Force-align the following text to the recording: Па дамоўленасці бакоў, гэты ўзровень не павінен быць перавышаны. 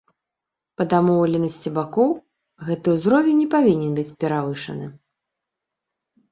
Па 0.79 0.83
дамоўленасці 0.93 1.73
бакоў, 1.75 2.09
гэты 2.71 2.87
ўзровень 2.97 3.39
не 3.43 3.47
павінен 3.55 3.91
быць 4.01 4.09
перавышаны. 4.27 4.93